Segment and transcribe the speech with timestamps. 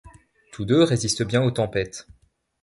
[0.51, 2.07] Tous deux résistent bien aux tempêtes.